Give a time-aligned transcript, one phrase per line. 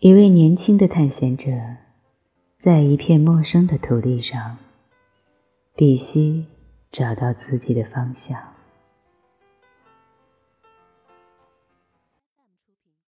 [0.00, 1.50] 一位年轻的探险者
[2.62, 4.58] 在一片陌生的土地上
[5.74, 6.44] 必须
[6.92, 8.57] 找到自己的方向。